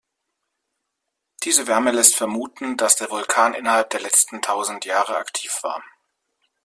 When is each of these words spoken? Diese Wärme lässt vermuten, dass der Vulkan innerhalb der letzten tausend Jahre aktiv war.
Diese 1.43 1.67
Wärme 1.67 1.91
lässt 1.91 2.15
vermuten, 2.15 2.75
dass 2.75 2.95
der 2.95 3.11
Vulkan 3.11 3.53
innerhalb 3.53 3.91
der 3.91 3.99
letzten 3.99 4.41
tausend 4.41 4.83
Jahre 4.85 5.15
aktiv 5.17 5.55
war. 5.61 5.83